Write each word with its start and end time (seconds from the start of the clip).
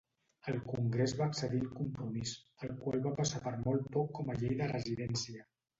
El 0.51 0.55
congrés 0.69 1.13
va 1.19 1.27
accedir 1.33 1.61
al 1.65 1.69
compromís, 1.81 2.33
el 2.69 2.75
qual 2.81 3.07
va 3.07 3.15
passar 3.21 3.45
per 3.47 3.57
molt 3.69 3.89
poc 3.99 4.13
com 4.21 4.35
a 4.37 4.41
Llei 4.43 4.63
de 4.65 4.77
Residència. 4.79 5.51